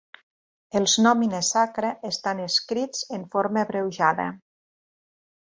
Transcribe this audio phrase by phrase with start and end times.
[0.79, 4.29] Els Nomina sacra estan escrits en forma abreujada.